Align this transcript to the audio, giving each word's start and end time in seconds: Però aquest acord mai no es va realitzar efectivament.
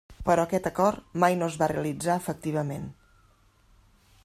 Però 0.27 0.45
aquest 0.47 0.69
acord 0.69 1.19
mai 1.23 1.37
no 1.41 1.49
es 1.53 1.57
va 1.63 1.69
realitzar 1.73 2.17
efectivament. 2.21 2.91